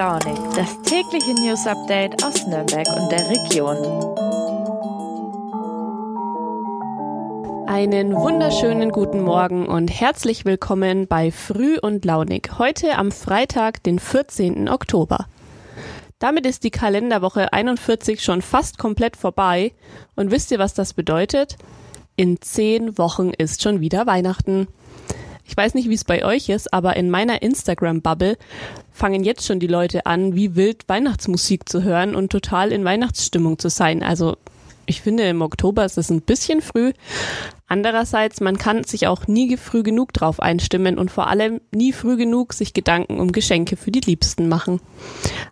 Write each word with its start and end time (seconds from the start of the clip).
Launig, 0.00 0.38
das 0.56 0.80
tägliche 0.80 1.34
News 1.34 1.66
Update 1.66 2.24
aus 2.24 2.46
Nürnberg 2.46 2.88
und 2.96 3.12
der 3.12 3.28
Region. 3.28 3.76
Einen 7.68 8.16
wunderschönen 8.16 8.92
guten 8.92 9.20
Morgen 9.20 9.68
und 9.68 9.88
herzlich 9.88 10.46
willkommen 10.46 11.06
bei 11.06 11.30
Früh 11.30 11.76
und 11.78 12.06
Launig. 12.06 12.52
Heute 12.56 12.96
am 12.96 13.12
Freitag, 13.12 13.82
den 13.82 13.98
14. 13.98 14.70
Oktober. 14.70 15.26
Damit 16.18 16.46
ist 16.46 16.64
die 16.64 16.70
Kalenderwoche 16.70 17.52
41 17.52 18.24
schon 18.24 18.40
fast 18.40 18.78
komplett 18.78 19.18
vorbei. 19.18 19.74
Und 20.16 20.30
wisst 20.30 20.50
ihr, 20.50 20.58
was 20.58 20.72
das 20.72 20.94
bedeutet? 20.94 21.58
In 22.16 22.40
zehn 22.40 22.96
Wochen 22.96 23.32
ist 23.36 23.60
schon 23.60 23.80
wieder 23.80 24.06
Weihnachten. 24.06 24.66
Ich 25.50 25.56
weiß 25.56 25.74
nicht, 25.74 25.88
wie 25.88 25.94
es 25.94 26.04
bei 26.04 26.24
euch 26.24 26.48
ist, 26.48 26.72
aber 26.72 26.96
in 26.96 27.10
meiner 27.10 27.42
Instagram-Bubble 27.42 28.38
fangen 28.92 29.24
jetzt 29.24 29.44
schon 29.44 29.58
die 29.58 29.66
Leute 29.66 30.06
an, 30.06 30.36
wie 30.36 30.54
wild 30.54 30.88
Weihnachtsmusik 30.88 31.68
zu 31.68 31.82
hören 31.82 32.14
und 32.14 32.30
total 32.30 32.70
in 32.70 32.84
Weihnachtsstimmung 32.84 33.58
zu 33.58 33.68
sein. 33.68 34.04
Also 34.04 34.36
ich 34.86 35.02
finde, 35.02 35.24
im 35.24 35.42
Oktober 35.42 35.84
ist 35.84 35.98
es 35.98 36.08
ein 36.08 36.20
bisschen 36.20 36.62
früh. 36.62 36.92
Andererseits, 37.66 38.40
man 38.40 38.58
kann 38.58 38.84
sich 38.84 39.08
auch 39.08 39.26
nie 39.26 39.56
früh 39.56 39.82
genug 39.82 40.12
drauf 40.12 40.38
einstimmen 40.38 40.98
und 40.98 41.10
vor 41.10 41.26
allem 41.26 41.60
nie 41.72 41.92
früh 41.92 42.16
genug 42.16 42.52
sich 42.52 42.72
Gedanken 42.72 43.18
um 43.18 43.32
Geschenke 43.32 43.76
für 43.76 43.90
die 43.90 44.00
Liebsten 44.00 44.48
machen. 44.48 44.80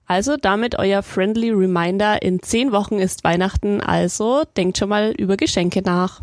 Also 0.07 0.37
damit 0.37 0.79
euer 0.79 1.03
friendly 1.03 1.51
Reminder, 1.51 2.23
in 2.23 2.41
zehn 2.41 2.71
Wochen 2.71 3.01
ist 3.01 3.25
Weihnachten, 3.25 3.81
also 3.81 4.45
denkt 4.57 4.79
schon 4.79 4.91
mal 4.91 5.11
über 5.19 5.37
Geschenke 5.37 5.83
nach. 5.83 6.21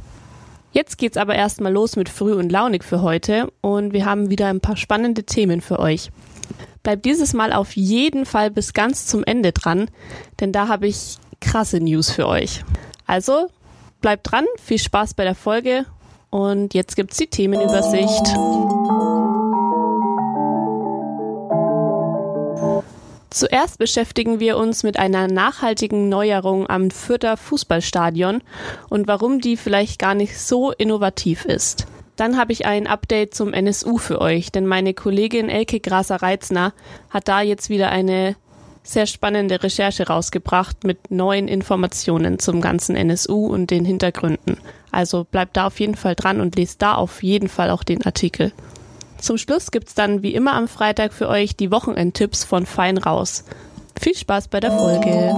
Jetzt 0.75 0.97
geht's 0.97 1.15
aber 1.15 1.35
erstmal 1.35 1.71
los 1.71 1.95
mit 1.95 2.09
Früh 2.09 2.33
und 2.33 2.51
Launig 2.51 2.83
für 2.83 3.01
heute 3.01 3.49
und 3.61 3.93
wir 3.93 4.05
haben 4.05 4.29
wieder 4.29 4.47
ein 4.47 4.59
paar 4.59 4.75
spannende 4.75 5.23
Themen 5.23 5.61
für 5.61 5.79
euch. 5.79 6.11
Bleibt 6.83 7.05
dieses 7.05 7.31
Mal 7.31 7.53
auf 7.53 7.77
jeden 7.77 8.25
Fall 8.25 8.51
bis 8.51 8.73
ganz 8.73 9.07
zum 9.07 9.23
Ende 9.23 9.53
dran, 9.53 9.89
denn 10.41 10.51
da 10.51 10.67
habe 10.67 10.87
ich 10.87 11.15
krasse 11.39 11.79
News 11.79 12.11
für 12.11 12.27
euch. 12.27 12.65
Also 13.07 13.47
bleibt 14.01 14.29
dran, 14.29 14.43
viel 14.61 14.77
Spaß 14.77 15.13
bei 15.13 15.23
der 15.23 15.35
Folge 15.35 15.85
und 16.29 16.73
jetzt 16.73 16.97
gibt's 16.97 17.15
die 17.15 17.27
Themenübersicht. 17.27 18.35
Zuerst 23.35 23.79
beschäftigen 23.79 24.39
wir 24.39 24.55
uns 24.55 24.83
mit 24.83 24.97
einer 24.97 25.27
nachhaltigen 25.27 26.07
Neuerung 26.07 26.69
am 26.69 26.89
Fürther 26.89 27.35
Fußballstadion 27.35 28.41
und 28.87 29.09
warum 29.09 29.41
die 29.41 29.57
vielleicht 29.57 29.99
gar 29.99 30.15
nicht 30.15 30.39
so 30.39 30.71
innovativ 30.71 31.43
ist. 31.43 31.85
Dann 32.15 32.37
habe 32.37 32.53
ich 32.53 32.65
ein 32.65 32.87
Update 32.87 33.35
zum 33.35 33.51
NSU 33.51 33.97
für 33.97 34.21
euch, 34.21 34.53
denn 34.53 34.65
meine 34.65 34.93
Kollegin 34.93 35.49
Elke 35.49 35.81
Graser-Reitzner 35.81 36.71
hat 37.09 37.27
da 37.27 37.41
jetzt 37.41 37.69
wieder 37.69 37.89
eine 37.89 38.37
sehr 38.83 39.05
spannende 39.05 39.61
Recherche 39.61 40.07
rausgebracht 40.07 40.85
mit 40.85 41.11
neuen 41.11 41.49
Informationen 41.49 42.39
zum 42.39 42.61
ganzen 42.61 42.95
NSU 42.95 43.47
und 43.47 43.69
den 43.69 43.83
Hintergründen. 43.83 44.59
Also 44.91 45.25
bleibt 45.25 45.57
da 45.57 45.67
auf 45.67 45.81
jeden 45.81 45.95
Fall 45.95 46.15
dran 46.15 46.39
und 46.39 46.55
lest 46.55 46.81
da 46.81 46.95
auf 46.95 47.21
jeden 47.21 47.49
Fall 47.49 47.69
auch 47.69 47.83
den 47.83 48.05
Artikel. 48.05 48.53
Zum 49.19 49.37
Schluss 49.37 49.71
gibt's 49.71 49.95
dann 49.95 50.21
wie 50.23 50.33
immer 50.35 50.53
am 50.53 50.67
Freitag 50.67 51.13
für 51.13 51.29
euch 51.29 51.55
die 51.55 51.71
Wochenendtipps 51.71 52.43
von 52.43 52.65
Fein 52.65 52.97
raus. 52.97 53.43
Viel 53.99 54.15
Spaß 54.15 54.49
bei 54.49 54.59
der 54.59 54.71
Folge. 54.71 55.33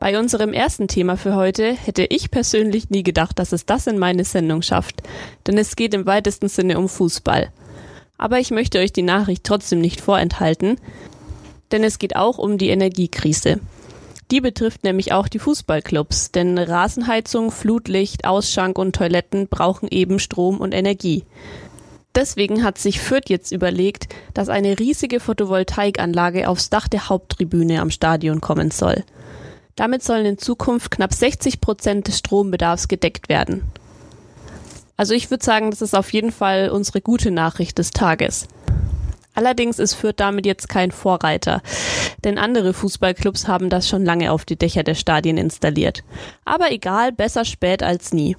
Bei 0.00 0.18
unserem 0.18 0.52
ersten 0.52 0.86
Thema 0.86 1.16
für 1.16 1.34
heute 1.34 1.72
hätte 1.72 2.04
ich 2.04 2.30
persönlich 2.30 2.90
nie 2.90 3.02
gedacht, 3.02 3.38
dass 3.38 3.52
es 3.52 3.64
das 3.64 3.86
in 3.86 3.98
meine 3.98 4.24
Sendung 4.24 4.60
schafft, 4.60 5.02
denn 5.46 5.56
es 5.56 5.76
geht 5.76 5.94
im 5.94 6.04
weitesten 6.04 6.48
Sinne 6.48 6.78
um 6.78 6.90
Fußball. 6.90 7.48
Aber 8.18 8.38
ich 8.38 8.50
möchte 8.50 8.78
euch 8.80 8.92
die 8.92 9.02
Nachricht 9.02 9.44
trotzdem 9.44 9.80
nicht 9.80 10.02
vorenthalten, 10.02 10.76
denn 11.72 11.82
es 11.82 11.98
geht 11.98 12.16
auch 12.16 12.36
um 12.36 12.58
die 12.58 12.68
Energiekrise. 12.68 13.60
Die 14.30 14.40
betrifft 14.40 14.84
nämlich 14.84 15.12
auch 15.12 15.28
die 15.28 15.38
Fußballclubs, 15.38 16.32
denn 16.32 16.56
Rasenheizung, 16.58 17.50
Flutlicht, 17.50 18.24
Ausschank 18.24 18.78
und 18.78 18.96
Toiletten 18.96 19.48
brauchen 19.48 19.88
eben 19.90 20.18
Strom 20.18 20.60
und 20.60 20.72
Energie. 20.72 21.24
Deswegen 22.14 22.62
hat 22.62 22.78
sich 22.78 23.00
Fürth 23.00 23.28
jetzt 23.28 23.50
überlegt, 23.50 24.08
dass 24.34 24.48
eine 24.48 24.78
riesige 24.78 25.18
Photovoltaikanlage 25.20 26.48
aufs 26.48 26.70
Dach 26.70 26.86
der 26.88 27.08
Haupttribüne 27.08 27.80
am 27.80 27.90
Stadion 27.90 28.40
kommen 28.40 28.70
soll. 28.70 29.04
Damit 29.76 30.04
sollen 30.04 30.24
in 30.24 30.38
Zukunft 30.38 30.92
knapp 30.92 31.12
60 31.12 31.60
Prozent 31.60 32.06
des 32.06 32.18
Strombedarfs 32.18 32.86
gedeckt 32.86 33.28
werden. 33.28 33.64
Also 34.96 35.14
ich 35.14 35.30
würde 35.30 35.44
sagen, 35.44 35.70
das 35.72 35.82
ist 35.82 35.94
auf 35.94 36.12
jeden 36.12 36.30
Fall 36.30 36.70
unsere 36.70 37.00
gute 37.00 37.32
Nachricht 37.32 37.78
des 37.78 37.90
Tages. 37.90 38.46
Allerdings 39.34 39.78
ist 39.78 39.94
Fürth 39.94 40.14
damit 40.18 40.46
jetzt 40.46 40.68
kein 40.68 40.92
Vorreiter, 40.92 41.60
denn 42.24 42.38
andere 42.38 42.72
Fußballclubs 42.72 43.48
haben 43.48 43.68
das 43.68 43.88
schon 43.88 44.04
lange 44.04 44.30
auf 44.30 44.44
die 44.44 44.56
Dächer 44.56 44.84
der 44.84 44.94
Stadien 44.94 45.36
installiert. 45.36 46.04
Aber 46.44 46.70
egal, 46.70 47.12
besser 47.12 47.44
spät 47.44 47.82
als 47.82 48.12
nie. 48.12 48.36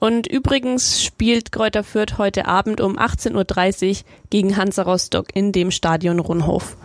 Und 0.00 0.26
übrigens 0.26 1.02
spielt 1.02 1.52
Kräuter 1.52 1.84
Fürth 1.84 2.18
heute 2.18 2.46
Abend 2.46 2.80
um 2.80 2.98
18.30 2.98 3.90
Uhr 3.90 3.96
gegen 4.30 4.56
Hansa 4.56 4.82
Rostock 4.82 5.26
in 5.34 5.52
dem 5.52 5.70
Stadion 5.70 6.18
Rundhof. 6.18 6.76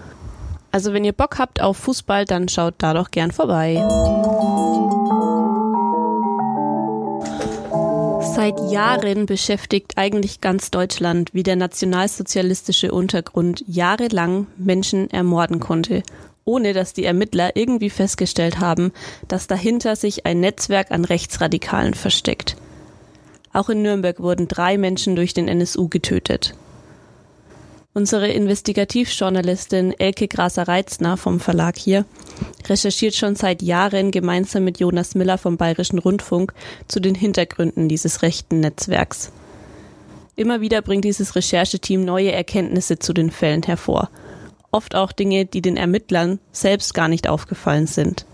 Also 0.72 0.92
wenn 0.92 1.06
ihr 1.06 1.14
Bock 1.14 1.40
habt 1.40 1.62
auf 1.62 1.78
Fußball, 1.78 2.26
dann 2.26 2.50
schaut 2.50 2.76
da 2.80 2.94
doch 2.94 3.10
gern 3.10 3.32
vorbei. 3.32 3.82
Seit 8.36 8.60
Jahren 8.70 9.28
beschäftigt 9.28 9.94
eigentlich 9.96 10.42
ganz 10.42 10.70
Deutschland, 10.70 11.34
wie 11.34 11.44
der 11.44 11.56
nationalsozialistische 11.56 12.92
Untergrund 12.92 13.64
jahrelang 13.66 14.48
Menschen 14.58 15.10
ermorden 15.10 15.62
konnte, 15.62 16.04
ohne 16.44 16.74
dass 16.74 16.92
die 16.92 17.06
Ermittler 17.06 17.56
irgendwie 17.56 17.90
festgestellt 17.90 18.60
haben, 18.60 18.92
dass 19.30 19.48
dahinter 19.48 19.96
sich 19.96 20.26
ein 20.26 20.42
Netzwerk 20.42 20.92
an 20.92 21.06
Rechtsradikalen 21.06 21.94
versteckt. 21.94 22.58
Auch 23.54 23.70
in 23.70 23.82
Nürnberg 23.82 24.20
wurden 24.20 24.50
drei 24.50 24.78
Menschen 24.78 25.16
durch 25.16 25.34
den 25.34 25.48
NSU 25.48 25.88
getötet. 25.88 26.56
Unsere 27.98 28.28
Investigativjournalistin 28.28 29.94
Elke 29.98 30.28
Graser-Reitzner 30.28 31.16
vom 31.16 31.40
Verlag 31.40 31.78
hier 31.78 32.04
recherchiert 32.68 33.16
schon 33.16 33.38
seit 33.38 33.62
Jahren 33.62 34.12
gemeinsam 34.12 34.66
mit 34.66 34.82
Jonas 34.82 35.16
Miller 35.16 35.38
vom 35.38 35.56
Bayerischen 35.56 36.00
Rundfunk 36.00 36.54
zu 36.90 37.00
den 37.00 37.16
Hintergründen 37.16 37.88
dieses 37.88 38.22
rechten 38.22 38.60
Netzwerks. 38.60 39.32
Immer 40.36 40.60
wieder 40.60 40.82
bringt 40.82 41.06
dieses 41.06 41.38
Rechercheteam 41.38 42.04
neue 42.04 42.34
Erkenntnisse 42.34 43.00
zu 43.00 43.14
den 43.14 43.32
Fällen 43.32 43.64
hervor. 43.64 44.10
Oft 44.72 44.94
auch 44.94 45.14
Dinge, 45.14 45.46
die 45.46 45.62
den 45.62 45.78
Ermittlern 45.78 46.40
selbst 46.52 46.94
gar 46.96 47.08
nicht 47.08 47.30
aufgefallen 47.30 47.88
sind. 47.88 48.26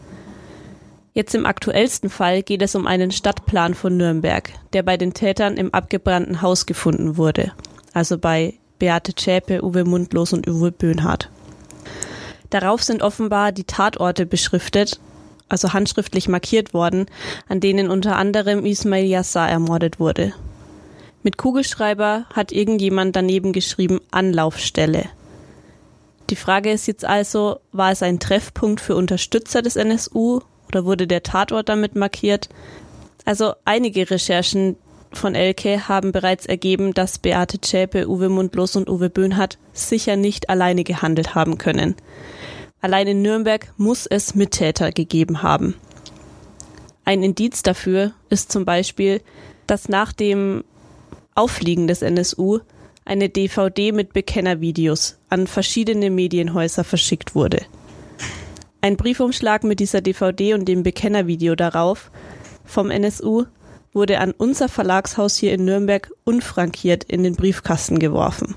Jetzt 1.13 1.35
im 1.35 1.45
aktuellsten 1.45 2.09
Fall 2.09 2.41
geht 2.41 2.63
es 2.63 2.73
um 2.73 2.87
einen 2.87 3.11
Stadtplan 3.11 3.75
von 3.75 3.95
Nürnberg, 3.95 4.49
der 4.73 4.81
bei 4.81 4.97
den 4.97 5.13
Tätern 5.13 5.57
im 5.57 5.71
abgebrannten 5.71 6.41
Haus 6.41 6.65
gefunden 6.65 7.15
wurde, 7.15 7.51
also 7.93 8.17
bei 8.17 8.55
Beate 8.81 9.13
Zschäpe, 9.13 9.63
Uwe 9.63 9.85
Mundlos 9.85 10.33
und 10.33 10.47
Uwe 10.47 10.71
Böhnhardt. 10.71 11.29
Darauf 12.49 12.81
sind 12.81 13.03
offenbar 13.03 13.51
die 13.51 13.63
Tatorte 13.63 14.25
beschriftet, 14.25 14.99
also 15.49 15.71
handschriftlich 15.71 16.27
markiert 16.27 16.73
worden, 16.73 17.05
an 17.47 17.59
denen 17.59 17.91
unter 17.91 18.15
anderem 18.15 18.65
Ismail 18.65 19.05
Yassar 19.05 19.47
ermordet 19.47 19.99
wurde. 19.99 20.33
Mit 21.21 21.37
Kugelschreiber 21.37 22.25
hat 22.33 22.51
irgendjemand 22.51 23.15
daneben 23.15 23.53
geschrieben 23.53 24.01
Anlaufstelle. 24.09 25.05
Die 26.31 26.35
Frage 26.35 26.71
ist 26.71 26.87
jetzt 26.87 27.05
also, 27.05 27.59
war 27.71 27.91
es 27.91 28.01
ein 28.01 28.19
Treffpunkt 28.19 28.81
für 28.81 28.95
Unterstützer 28.95 29.61
des 29.61 29.75
NSU 29.75 30.39
oder 30.69 30.85
wurde 30.85 31.05
der 31.05 31.21
Tatort 31.21 31.69
damit 31.69 31.95
markiert? 31.95 32.49
Also 33.25 33.53
einige 33.63 34.09
Recherchen, 34.09 34.75
von 35.13 35.35
Elke 35.35 35.87
haben 35.87 36.11
bereits 36.11 36.45
ergeben, 36.45 36.93
dass 36.93 37.19
Beate 37.19 37.59
Zschäpe, 37.59 38.09
Uwe 38.09 38.29
Mundlos 38.29 38.75
und 38.75 38.89
Uwe 38.89 39.09
Böhnhardt 39.09 39.57
sicher 39.73 40.15
nicht 40.15 40.49
alleine 40.49 40.83
gehandelt 40.83 41.35
haben 41.35 41.57
können. 41.57 41.95
Allein 42.81 43.07
in 43.07 43.21
Nürnberg 43.21 43.71
muss 43.77 44.07
es 44.07 44.35
Mittäter 44.35 44.91
gegeben 44.91 45.43
haben. 45.43 45.75
Ein 47.05 47.23
Indiz 47.23 47.61
dafür 47.61 48.13
ist 48.29 48.51
zum 48.51 48.65
Beispiel, 48.65 49.21
dass 49.67 49.89
nach 49.89 50.13
dem 50.13 50.63
Auffliegen 51.35 51.87
des 51.87 52.01
NSU 52.01 52.59
eine 53.05 53.29
DVD 53.29 53.91
mit 53.91 54.13
Bekennervideos 54.13 55.17
an 55.29 55.47
verschiedene 55.47 56.09
Medienhäuser 56.09 56.83
verschickt 56.83 57.35
wurde. 57.35 57.61
Ein 58.81 58.97
Briefumschlag 58.97 59.63
mit 59.63 59.79
dieser 59.79 60.01
DVD 60.01 60.53
und 60.53 60.65
dem 60.65 60.83
Bekennervideo 60.83 61.55
darauf 61.55 62.11
vom 62.65 62.89
NSU 62.89 63.45
wurde 63.93 64.19
an 64.19 64.31
unser 64.31 64.69
Verlagshaus 64.69 65.35
hier 65.35 65.53
in 65.53 65.65
Nürnberg 65.65 66.11
unfrankiert 66.23 67.03
in 67.03 67.23
den 67.23 67.35
Briefkasten 67.35 67.99
geworfen. 67.99 68.55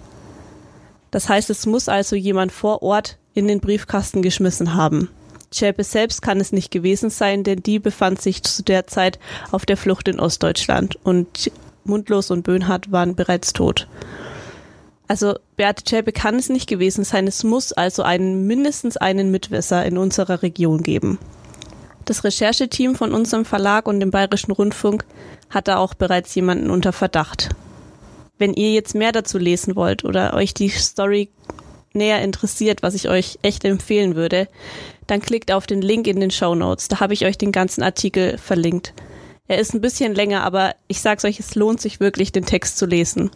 Das 1.11 1.29
heißt, 1.29 1.51
es 1.51 1.67
muss 1.67 1.89
also 1.89 2.17
jemand 2.17 2.53
vor 2.53 2.83
Ort 2.83 3.19
in 3.35 3.47
den 3.49 3.61
Briefkasten 3.61 4.23
geschmissen 4.23 4.75
haben. 4.75 5.11
Schäpe 5.53 5.85
selbst 5.85 6.23
kann 6.23 6.41
es 6.41 6.53
nicht 6.53 6.71
gewesen 6.71 7.11
sein, 7.11 7.45
denn 7.45 7.63
die 7.63 7.79
befand 7.79 8.21
sich 8.21 8.43
zu 8.43 8.63
der 8.65 8.87
Zeit 8.87 9.21
auf 9.53 9.67
der 9.67 9.77
Flucht 9.77 10.09
in 10.09 10.19
Ostdeutschland 10.19 10.99
und 11.05 11.51
Mundlos 11.85 12.31
und 12.31 12.43
Böhnhardt 12.43 12.91
waren 12.91 13.15
bereits 13.15 13.53
tot. 13.53 13.87
Also 15.07 15.37
Beate 15.57 15.85
Zschäpe 15.85 16.13
kann 16.13 16.37
es 16.37 16.49
nicht 16.49 16.69
gewesen 16.69 17.05
sein. 17.05 17.27
Es 17.27 17.45
muss 17.45 17.73
also 17.73 18.03
einen, 18.03 18.47
mindestens 18.47 18.97
einen 18.97 19.31
Mitwisser 19.31 19.85
in 19.85 19.99
unserer 19.99 20.43
Region 20.43 20.83
geben. 20.83 21.19
Das 22.05 22.25
Rechercheteam 22.25 22.95
von 22.95 23.13
unserem 23.13 23.45
Verlag 23.45 23.87
und 23.89 24.01
dem 24.01 24.11
Bayerischen 24.11 24.53
Rundfunk 24.53 25.05
hat 25.49 25.69
da 25.69 25.79
auch 25.79 25.95
bereits 25.95 26.35
jemanden 26.35 26.71
unter 26.71 26.93
Verdacht. 26.93 27.51
Wenn 28.39 28.53
ihr 28.53 28.73
jetzt 28.73 28.95
mehr 28.95 29.13
dazu 29.13 29.39
lesen 29.39 29.77
wollt 29.77 30.05
oder 30.05 30.35
euch 30.35 30.53
die 30.53 30.69
Story 30.69 31.31
näher 31.93 32.23
interessiert, 32.23 32.83
was 32.83 32.95
ich 32.95 33.09
euch 33.09 33.39
echt 33.43 33.65
empfehlen 33.65 34.17
würde, 34.17 34.49
dann 35.07 35.21
klickt 35.21 35.53
auf 35.53 35.67
den 35.67 35.81
Link 35.81 36.07
in 36.07 36.21
den 36.21 36.31
Show 36.31 36.55
Notes. 36.55 36.89
Da 36.89 37.01
habe 37.01 37.15
ich 37.15 37.25
euch 37.25 37.39
den 37.39 37.53
ganzen 37.53 37.83
Artikel 37.83 38.37
verlinkt. 38.37 38.93
Er 39.47 39.59
ist 39.59 39.75
ein 39.75 39.81
bisschen 39.81 40.15
länger, 40.15 40.43
aber 40.43 40.75
ich 40.89 41.01
sag's 41.01 41.25
euch, 41.25 41.39
es 41.39 41.55
lohnt 41.55 41.81
sich 41.81 42.01
wirklich, 42.01 42.33
den 42.33 42.47
Text 42.47 42.79
zu 42.79 42.87
lesen. 42.87 43.31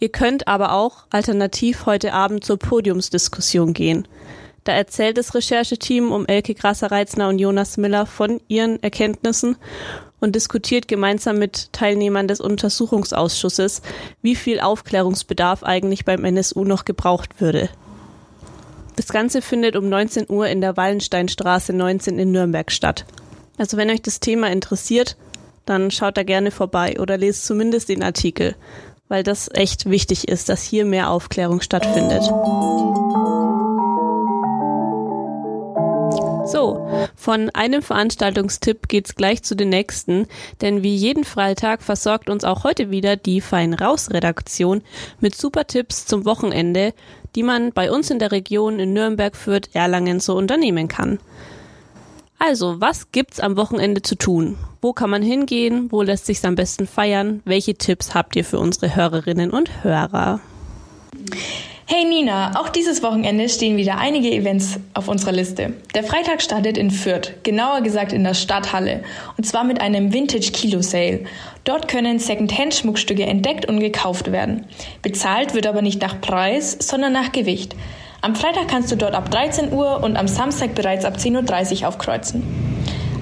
Ihr 0.00 0.08
könnt 0.08 0.48
aber 0.48 0.72
auch 0.72 1.06
alternativ 1.10 1.86
heute 1.86 2.12
Abend 2.12 2.44
zur 2.44 2.58
Podiumsdiskussion 2.58 3.72
gehen. 3.72 4.08
Da 4.64 4.72
erzählt 4.72 5.18
das 5.18 5.34
Rechercheteam 5.34 6.10
um 6.10 6.26
Elke 6.26 6.54
Grasser-Reitzner 6.54 7.28
und 7.28 7.38
Jonas 7.38 7.76
Miller 7.76 8.06
von 8.06 8.40
ihren 8.48 8.82
Erkenntnissen 8.82 9.56
und 10.20 10.34
diskutiert 10.34 10.88
gemeinsam 10.88 11.38
mit 11.38 11.70
Teilnehmern 11.72 12.28
des 12.28 12.40
Untersuchungsausschusses, 12.40 13.82
wie 14.22 14.34
viel 14.34 14.60
Aufklärungsbedarf 14.60 15.62
eigentlich 15.62 16.06
beim 16.06 16.24
NSU 16.24 16.64
noch 16.64 16.86
gebraucht 16.86 17.42
würde. 17.42 17.68
Das 18.96 19.08
Ganze 19.08 19.42
findet 19.42 19.76
um 19.76 19.88
19 19.88 20.26
Uhr 20.30 20.46
in 20.48 20.62
der 20.62 20.78
Wallensteinstraße 20.78 21.74
19 21.74 22.18
in 22.18 22.32
Nürnberg 22.32 22.72
statt. 22.72 23.04
Also 23.58 23.76
wenn 23.76 23.90
euch 23.90 24.00
das 24.00 24.20
Thema 24.20 24.50
interessiert, 24.50 25.16
dann 25.66 25.90
schaut 25.90 26.16
da 26.16 26.22
gerne 26.22 26.50
vorbei 26.50 26.96
oder 27.00 27.18
lest 27.18 27.44
zumindest 27.44 27.90
den 27.90 28.02
Artikel, 28.02 28.54
weil 29.08 29.22
das 29.22 29.50
echt 29.52 29.90
wichtig 29.90 30.28
ist, 30.28 30.48
dass 30.48 30.62
hier 30.62 30.84
mehr 30.84 31.10
Aufklärung 31.10 31.60
stattfindet. 31.60 32.22
So, 36.54 37.08
von 37.16 37.50
einem 37.50 37.82
Veranstaltungstipp 37.82 38.86
geht's 38.86 39.16
gleich 39.16 39.42
zu 39.42 39.56
den 39.56 39.70
nächsten, 39.70 40.28
denn 40.60 40.84
wie 40.84 40.94
jeden 40.94 41.24
Freitag 41.24 41.82
versorgt 41.82 42.30
uns 42.30 42.44
auch 42.44 42.62
heute 42.62 42.92
wieder 42.92 43.16
die 43.16 43.40
Fein 43.40 43.74
Raus 43.74 44.12
Redaktion 44.12 44.82
mit 45.18 45.34
super 45.34 45.66
Tipps 45.66 46.06
zum 46.06 46.24
Wochenende, 46.24 46.94
die 47.34 47.42
man 47.42 47.72
bei 47.72 47.90
uns 47.90 48.08
in 48.08 48.20
der 48.20 48.30
Region 48.30 48.78
in 48.78 48.92
Nürnberg, 48.92 49.34
Fürth, 49.34 49.70
Erlangen 49.72 50.20
so 50.20 50.36
unternehmen 50.36 50.86
kann. 50.86 51.18
Also, 52.38 52.80
was 52.80 53.10
gibt's 53.10 53.40
am 53.40 53.56
Wochenende 53.56 54.02
zu 54.02 54.14
tun? 54.14 54.56
Wo 54.80 54.92
kann 54.92 55.10
man 55.10 55.22
hingehen? 55.22 55.90
Wo 55.90 56.02
lässt 56.02 56.26
sich's 56.26 56.44
am 56.44 56.54
besten 56.54 56.86
feiern? 56.86 57.42
Welche 57.44 57.74
Tipps 57.74 58.14
habt 58.14 58.36
ihr 58.36 58.44
für 58.44 58.60
unsere 58.60 58.94
Hörerinnen 58.94 59.50
und 59.50 59.82
Hörer? 59.82 60.38
Hey 61.86 62.06
Nina, 62.06 62.58
auch 62.58 62.70
dieses 62.70 63.02
Wochenende 63.02 63.46
stehen 63.46 63.76
wieder 63.76 63.98
einige 63.98 64.30
Events 64.30 64.80
auf 64.94 65.06
unserer 65.06 65.32
Liste. 65.32 65.74
Der 65.94 66.02
Freitag 66.02 66.40
startet 66.40 66.78
in 66.78 66.90
Fürth, 66.90 67.34
genauer 67.42 67.82
gesagt 67.82 68.14
in 68.14 68.24
der 68.24 68.32
Stadthalle, 68.32 69.04
und 69.36 69.44
zwar 69.44 69.64
mit 69.64 69.82
einem 69.82 70.10
Vintage 70.10 70.50
Kilo 70.50 70.80
Sale. 70.80 71.24
Dort 71.64 71.86
können 71.86 72.18
Second-Hand-Schmuckstücke 72.18 73.24
entdeckt 73.24 73.66
und 73.66 73.80
gekauft 73.80 74.32
werden. 74.32 74.64
Bezahlt 75.02 75.52
wird 75.52 75.66
aber 75.66 75.82
nicht 75.82 76.00
nach 76.00 76.22
Preis, 76.22 76.74
sondern 76.80 77.12
nach 77.12 77.32
Gewicht. 77.32 77.76
Am 78.22 78.34
Freitag 78.34 78.68
kannst 78.68 78.90
du 78.90 78.96
dort 78.96 79.14
ab 79.14 79.30
13 79.30 79.70
Uhr 79.70 80.02
und 80.02 80.16
am 80.16 80.26
Samstag 80.26 80.74
bereits 80.74 81.04
ab 81.04 81.18
10.30 81.18 81.82
Uhr 81.82 81.88
aufkreuzen. 81.88 82.42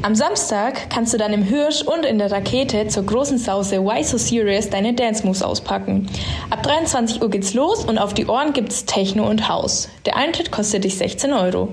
Am 0.05 0.17
Samstag 0.17 0.91
kannst 0.91 1.15
du 1.15 1.17
dann 1.17 1.33
im 1.33 1.45
Hirsch 1.45 1.83
und 1.83 2.05
in 2.05 2.19
der 2.19 2.33
Rakete 2.33 2.89
zur 2.89 3.07
großen 3.07 3.39
Sause 3.39 3.85
Why 3.85 4.03
So 4.03 4.19
Serious 4.19 4.69
deine 4.69 4.95
Dance 4.95 5.25
Moves 5.25 5.45
auspacken. 5.45 6.09
Ab 6.51 6.65
23 6.65 7.23
Uhr 7.23 7.31
geht's 7.31 7.55
los 7.55 7.85
und 7.85 7.99
auf 7.99 8.13
die 8.13 8.27
Ohren 8.27 8.53
gibt's 8.53 8.85
Techno 8.85 9.31
und 9.31 9.49
House. 9.49 9.89
Der 10.05 10.17
Eintritt 10.17 10.51
kostet 10.51 10.83
dich 10.83 10.99
16 10.99 11.33
Euro. 11.33 11.69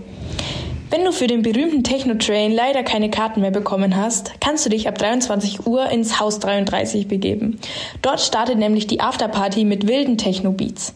Wenn 0.91 1.05
du 1.05 1.11
für 1.11 1.25
den 1.25 1.41
berühmten 1.41 1.83
Techno-Train 1.83 2.51
leider 2.51 2.83
keine 2.83 3.09
Karten 3.09 3.41
mehr 3.41 3.49
bekommen 3.49 3.95
hast, 3.95 4.39
kannst 4.39 4.63
du 4.63 4.69
dich 4.69 4.87
ab 4.87 4.99
23 4.99 5.65
Uhr 5.65 5.89
ins 5.89 6.19
Haus 6.19 6.37
33 6.37 7.07
begeben. 7.07 7.59
Dort 8.03 8.21
startet 8.21 8.59
nämlich 8.59 8.85
die 8.85 9.01
Afterparty 9.01 9.65
mit 9.65 9.87
wilden 9.87 10.19
Techno-Beats. 10.19 10.93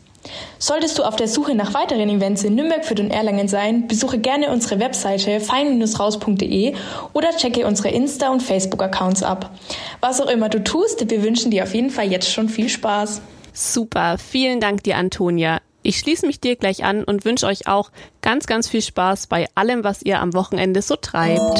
Solltest 0.59 0.97
du 0.97 1.03
auf 1.03 1.15
der 1.15 1.27
Suche 1.27 1.55
nach 1.55 1.73
weiteren 1.73 2.09
Events 2.09 2.43
in 2.43 2.55
Nürnberg, 2.55 2.85
Fürth 2.85 2.99
und 2.99 3.11
Erlangen 3.11 3.47
sein, 3.47 3.87
besuche 3.87 4.17
gerne 4.17 4.49
unsere 4.49 4.79
Webseite 4.79 5.39
fein-raus.de 5.39 6.75
oder 7.13 7.29
checke 7.35 7.67
unsere 7.67 7.89
Insta- 7.89 8.31
und 8.31 8.41
Facebook-Accounts 8.41 9.23
ab. 9.23 9.51
Was 9.99 10.21
auch 10.21 10.29
immer 10.29 10.49
du 10.49 10.63
tust, 10.63 11.09
wir 11.09 11.23
wünschen 11.23 11.51
dir 11.51 11.63
auf 11.63 11.73
jeden 11.73 11.89
Fall 11.89 12.11
jetzt 12.11 12.31
schon 12.31 12.49
viel 12.49 12.69
Spaß. 12.69 13.21
Super, 13.53 14.17
vielen 14.17 14.59
Dank 14.59 14.83
dir, 14.83 14.97
Antonia. 14.97 15.59
Ich 15.83 15.99
schließe 15.99 16.25
mich 16.25 16.39
dir 16.39 16.55
gleich 16.55 16.85
an 16.85 17.03
und 17.03 17.25
wünsche 17.25 17.45
euch 17.45 17.67
auch 17.67 17.91
ganz, 18.21 18.47
ganz 18.47 18.69
viel 18.69 18.81
Spaß 18.81 19.27
bei 19.27 19.47
allem, 19.53 19.83
was 19.83 20.01
ihr 20.01 20.21
am 20.21 20.33
Wochenende 20.33 20.81
so 20.81 20.95
treibt. 20.95 21.59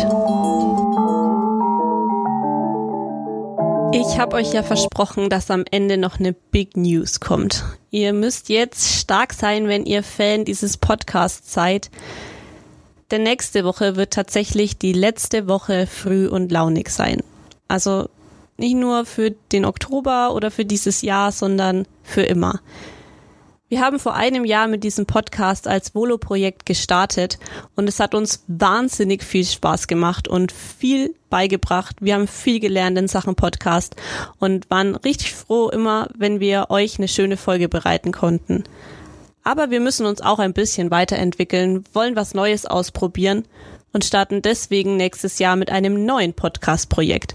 Ich 3.93 4.17
habe 4.17 4.37
euch 4.37 4.53
ja 4.53 4.63
versprochen, 4.63 5.29
dass 5.29 5.51
am 5.51 5.65
Ende 5.69 5.97
noch 5.97 6.19
eine 6.19 6.33
Big 6.33 6.77
News 6.77 7.19
kommt. 7.19 7.63
Ihr 7.93 8.11
müsst 8.11 8.49
jetzt 8.49 8.91
stark 8.91 9.33
sein, 9.33 9.67
wenn 9.67 9.85
ihr 9.85 10.01
Fan 10.01 10.45
dieses 10.45 10.77
Podcasts 10.77 11.53
seid. 11.53 11.91
Denn 13.11 13.21
nächste 13.21 13.65
Woche 13.65 13.95
wird 13.95 14.13
tatsächlich 14.13 14.79
die 14.79 14.93
letzte 14.93 15.47
Woche 15.47 15.85
früh 15.85 16.27
und 16.27 16.51
launig 16.51 16.89
sein. 16.89 17.21
Also 17.67 18.09
nicht 18.57 18.73
nur 18.73 19.05
für 19.05 19.29
den 19.51 19.63
Oktober 19.63 20.33
oder 20.33 20.49
für 20.49 20.65
dieses 20.65 21.03
Jahr, 21.03 21.31
sondern 21.31 21.85
für 22.01 22.23
immer. 22.23 22.61
Wir 23.73 23.81
haben 23.81 23.97
vor 23.97 24.13
einem 24.13 24.45
Jahr 24.45 24.67
mit 24.67 24.83
diesem 24.83 25.07
Podcast 25.07 25.67
als 25.67 25.95
Volo-Projekt 25.95 26.67
gestartet 26.67 27.39
und 27.75 27.89
es 27.89 27.99
hat 27.99 28.13
uns 28.13 28.43
wahnsinnig 28.47 29.23
viel 29.23 29.43
Spaß 29.43 29.87
gemacht 29.87 30.27
und 30.27 30.51
viel 30.51 31.15
beigebracht. 31.31 31.95
Wir 31.99 32.13
haben 32.13 32.27
viel 32.27 32.59
gelernt 32.59 32.99
in 32.99 33.07
Sachen 33.07 33.33
Podcast 33.33 33.95
und 34.37 34.69
waren 34.69 34.93
richtig 34.93 35.33
froh 35.33 35.69
immer, 35.69 36.07
wenn 36.15 36.39
wir 36.39 36.67
euch 36.69 36.99
eine 36.99 37.07
schöne 37.07 37.35
Folge 37.35 37.67
bereiten 37.67 38.11
konnten. 38.11 38.63
Aber 39.43 39.71
wir 39.71 39.79
müssen 39.79 40.05
uns 40.05 40.21
auch 40.21 40.37
ein 40.37 40.53
bisschen 40.53 40.91
weiterentwickeln, 40.91 41.83
wollen 41.93 42.15
was 42.15 42.35
Neues 42.35 42.67
ausprobieren 42.67 43.43
und 43.91 44.05
starten 44.05 44.43
deswegen 44.43 44.97
nächstes 44.97 45.39
Jahr 45.39 45.55
mit 45.55 45.71
einem 45.71 46.05
neuen 46.05 46.33
Podcast-Projekt. 46.33 47.33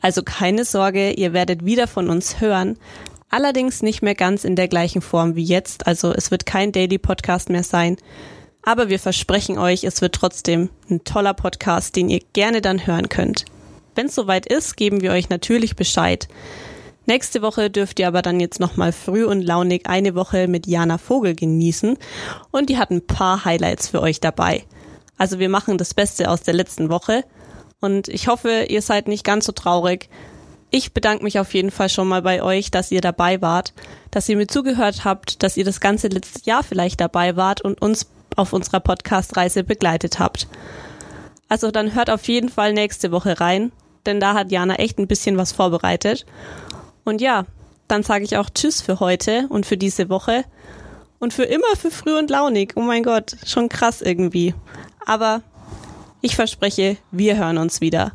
Also 0.00 0.24
keine 0.24 0.64
Sorge, 0.64 1.12
ihr 1.12 1.32
werdet 1.32 1.64
wieder 1.64 1.86
von 1.86 2.10
uns 2.10 2.40
hören, 2.40 2.78
Allerdings 3.30 3.82
nicht 3.82 4.02
mehr 4.02 4.14
ganz 4.14 4.44
in 4.44 4.56
der 4.56 4.68
gleichen 4.68 5.02
Form 5.02 5.36
wie 5.36 5.44
jetzt, 5.44 5.86
also 5.86 6.12
es 6.12 6.30
wird 6.30 6.46
kein 6.46 6.72
Daily 6.72 6.98
Podcast 6.98 7.50
mehr 7.50 7.62
sein. 7.62 7.96
Aber 8.62 8.88
wir 8.88 8.98
versprechen 8.98 9.58
euch, 9.58 9.84
es 9.84 10.00
wird 10.00 10.14
trotzdem 10.14 10.70
ein 10.90 11.04
toller 11.04 11.34
Podcast, 11.34 11.96
den 11.96 12.08
ihr 12.08 12.20
gerne 12.32 12.60
dann 12.60 12.86
hören 12.86 13.08
könnt. 13.08 13.44
Wenn 13.94 14.06
es 14.06 14.14
soweit 14.14 14.46
ist, 14.46 14.76
geben 14.76 15.00
wir 15.00 15.12
euch 15.12 15.28
natürlich 15.28 15.76
Bescheid. 15.76 16.28
Nächste 17.06 17.40
Woche 17.40 17.70
dürft 17.70 17.98
ihr 17.98 18.06
aber 18.06 18.20
dann 18.20 18.38
jetzt 18.38 18.60
nochmal 18.60 18.92
früh 18.92 19.24
und 19.24 19.40
launig 19.40 19.88
eine 19.88 20.14
Woche 20.14 20.46
mit 20.46 20.66
Jana 20.66 20.98
Vogel 20.98 21.34
genießen 21.34 21.96
und 22.50 22.68
die 22.68 22.76
hat 22.76 22.90
ein 22.90 23.06
paar 23.06 23.46
Highlights 23.46 23.88
für 23.88 24.02
euch 24.02 24.20
dabei. 24.20 24.64
Also 25.16 25.38
wir 25.38 25.48
machen 25.48 25.78
das 25.78 25.94
Beste 25.94 26.30
aus 26.30 26.42
der 26.42 26.52
letzten 26.54 26.90
Woche 26.90 27.24
und 27.80 28.08
ich 28.08 28.28
hoffe, 28.28 28.66
ihr 28.68 28.82
seid 28.82 29.08
nicht 29.08 29.24
ganz 29.24 29.46
so 29.46 29.52
traurig, 29.52 30.10
ich 30.70 30.92
bedanke 30.92 31.24
mich 31.24 31.38
auf 31.38 31.54
jeden 31.54 31.70
Fall 31.70 31.88
schon 31.88 32.08
mal 32.08 32.22
bei 32.22 32.42
euch, 32.42 32.70
dass 32.70 32.90
ihr 32.90 33.00
dabei 33.00 33.40
wart, 33.40 33.72
dass 34.10 34.28
ihr 34.28 34.36
mir 34.36 34.46
zugehört 34.46 35.04
habt, 35.04 35.42
dass 35.42 35.56
ihr 35.56 35.64
das 35.64 35.80
ganze 35.80 36.08
letzte 36.08 36.44
Jahr 36.44 36.62
vielleicht 36.62 37.00
dabei 37.00 37.36
wart 37.36 37.60
und 37.62 37.80
uns 37.80 38.06
auf 38.36 38.52
unserer 38.52 38.80
Podcast-Reise 38.80 39.64
begleitet 39.64 40.18
habt. 40.18 40.46
Also 41.48 41.70
dann 41.70 41.94
hört 41.94 42.10
auf 42.10 42.28
jeden 42.28 42.50
Fall 42.50 42.72
nächste 42.74 43.10
Woche 43.10 43.40
rein, 43.40 43.72
denn 44.04 44.20
da 44.20 44.34
hat 44.34 44.52
Jana 44.52 44.74
echt 44.74 44.98
ein 44.98 45.08
bisschen 45.08 45.38
was 45.38 45.52
vorbereitet. 45.52 46.26
Und 47.04 47.22
ja, 47.22 47.46
dann 47.88 48.02
sage 48.02 48.24
ich 48.24 48.36
auch 48.36 48.50
Tschüss 48.50 48.82
für 48.82 49.00
heute 49.00 49.46
und 49.48 49.64
für 49.64 49.78
diese 49.78 50.10
Woche 50.10 50.44
und 51.18 51.32
für 51.32 51.44
immer 51.44 51.74
für 51.76 51.90
früh 51.90 52.16
und 52.16 52.30
launig. 52.30 52.74
Oh 52.76 52.82
mein 52.82 53.02
Gott, 53.02 53.36
schon 53.46 53.70
krass 53.70 54.02
irgendwie. 54.02 54.54
Aber 55.06 55.42
ich 56.20 56.36
verspreche, 56.36 56.98
wir 57.10 57.38
hören 57.38 57.56
uns 57.56 57.80
wieder. 57.80 58.12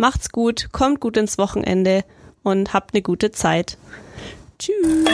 Macht's 0.00 0.30
gut, 0.30 0.68
kommt 0.70 1.00
gut 1.00 1.16
ins 1.16 1.38
Wochenende 1.38 2.04
und 2.44 2.72
habt 2.72 2.94
eine 2.94 3.02
gute 3.02 3.32
Zeit. 3.32 3.76
Tschüss. 4.58 5.04